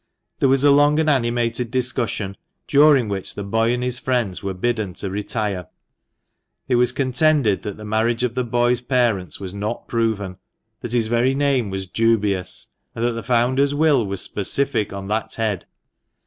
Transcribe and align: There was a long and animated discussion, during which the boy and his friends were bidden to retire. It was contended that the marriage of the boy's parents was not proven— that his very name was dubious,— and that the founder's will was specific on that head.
There 0.39 0.49
was 0.49 0.63
a 0.63 0.71
long 0.71 0.97
and 0.97 1.07
animated 1.07 1.69
discussion, 1.69 2.35
during 2.67 3.07
which 3.07 3.35
the 3.35 3.43
boy 3.43 3.71
and 3.71 3.83
his 3.83 3.99
friends 3.99 4.41
were 4.41 4.55
bidden 4.55 4.93
to 4.93 5.11
retire. 5.11 5.67
It 6.67 6.77
was 6.77 6.91
contended 6.91 7.61
that 7.61 7.77
the 7.77 7.85
marriage 7.85 8.23
of 8.23 8.33
the 8.33 8.43
boy's 8.43 8.81
parents 8.81 9.39
was 9.39 9.53
not 9.53 9.87
proven— 9.87 10.37
that 10.81 10.93
his 10.93 11.05
very 11.05 11.35
name 11.35 11.69
was 11.69 11.85
dubious,— 11.85 12.69
and 12.95 13.05
that 13.05 13.11
the 13.11 13.21
founder's 13.21 13.75
will 13.75 14.03
was 14.03 14.21
specific 14.21 14.91
on 14.91 15.07
that 15.09 15.35
head. 15.35 15.67